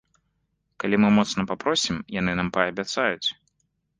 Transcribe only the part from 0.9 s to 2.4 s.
мы моцна папросім, яны